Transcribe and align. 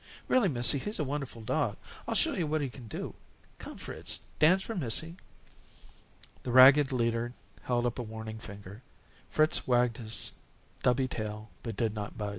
"Really, 0.27 0.49
missy, 0.49 0.79
he's 0.79 0.97
a 0.97 1.03
wonderful 1.03 1.43
dog. 1.43 1.77
I'll 2.07 2.15
show 2.15 2.33
yo' 2.33 2.47
what 2.47 2.61
he 2.61 2.71
can 2.71 2.87
do. 2.87 3.13
Come, 3.59 3.77
Fritz, 3.77 4.21
dance 4.39 4.63
for 4.63 4.73
missy." 4.73 5.15
The 6.41 6.51
ragged 6.51 6.91
leader 6.91 7.33
held 7.65 7.85
up 7.85 7.99
a 7.99 8.01
warning 8.01 8.39
finger. 8.39 8.81
Fritz 9.29 9.67
wagged 9.67 9.97
his 9.97 10.33
stubby 10.79 11.07
tail, 11.07 11.51
but 11.61 11.77
did 11.77 11.93
not 11.93 12.17
budge. 12.17 12.29